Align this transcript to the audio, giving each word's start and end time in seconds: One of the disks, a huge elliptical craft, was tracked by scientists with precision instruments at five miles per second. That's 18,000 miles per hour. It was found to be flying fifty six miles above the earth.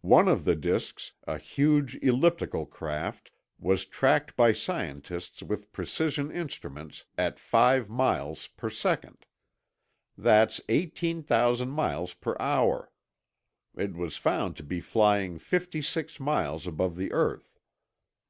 One 0.00 0.26
of 0.26 0.46
the 0.46 0.56
disks, 0.56 1.12
a 1.26 1.36
huge 1.36 1.94
elliptical 1.96 2.64
craft, 2.64 3.30
was 3.58 3.84
tracked 3.84 4.34
by 4.34 4.54
scientists 4.54 5.42
with 5.42 5.70
precision 5.70 6.30
instruments 6.30 7.04
at 7.18 7.38
five 7.38 7.90
miles 7.90 8.46
per 8.46 8.70
second. 8.70 9.26
That's 10.16 10.62
18,000 10.70 11.68
miles 11.68 12.14
per 12.14 12.38
hour. 12.40 12.90
It 13.76 13.92
was 13.92 14.16
found 14.16 14.56
to 14.56 14.62
be 14.62 14.80
flying 14.80 15.38
fifty 15.38 15.82
six 15.82 16.18
miles 16.18 16.66
above 16.66 16.96
the 16.96 17.12
earth. 17.12 17.58